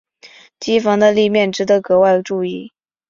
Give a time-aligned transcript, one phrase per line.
[0.59, 2.71] 机房的立面值得格外注意。